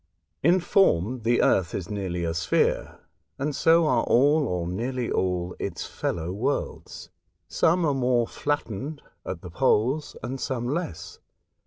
In 0.41 0.59
form, 0.59 1.19
the 1.21 1.43
Earth 1.43 1.75
is 1.75 1.87
nearly 1.91 2.23
a 2.23 2.33
sphere, 2.33 2.97
and 3.37 3.55
so 3.55 3.85
are 3.85 4.01
all, 4.05 4.47
or 4.47 4.65
nearly 4.67 5.11
all, 5.11 5.55
its 5.59 5.85
fellow 5.85 6.31
worlds; 6.31 7.11
some 7.47 7.85
are 7.85 7.93
more 7.93 8.25
flattened 8.27 9.03
at 9.27 9.43
the 9.43 9.51
poles, 9.51 10.17
and 10.23 10.41
some 10.41 10.67
less. 10.67 11.19